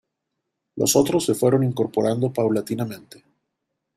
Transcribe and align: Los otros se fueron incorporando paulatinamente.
Los 0.77 0.95
otros 0.95 1.25
se 1.25 1.35
fueron 1.35 1.63
incorporando 1.63 2.33
paulatinamente. 2.33 3.23